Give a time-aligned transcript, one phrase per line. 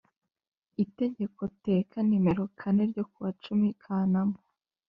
[0.83, 4.37] Itegeko teka nimero kane ryo ku wa cumi Kanama